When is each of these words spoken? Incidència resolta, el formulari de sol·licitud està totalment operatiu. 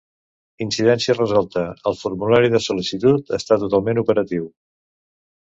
Incidència 0.63 1.15
resolta, 1.17 1.65
el 1.91 1.97
formulari 1.99 2.49
de 2.55 2.63
sol·licitud 2.69 3.31
està 3.39 3.61
totalment 3.67 4.03
operatiu. 4.05 4.51